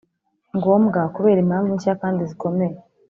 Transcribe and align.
Ngombwa 0.57 0.99
kubera 1.15 1.39
impamvu 1.41 1.71
nshya 1.77 1.93
kandi 2.01 2.21
zikomeye 2.29 2.75